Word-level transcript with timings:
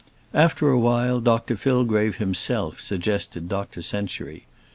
After 0.33 0.67
a 0.71 0.79
while 0.79 1.19
Dr 1.21 1.55
Fillgrave 1.55 2.15
himself 2.15 2.79
suggested 2.79 3.47
Dr 3.47 3.83
Century. 3.83 4.47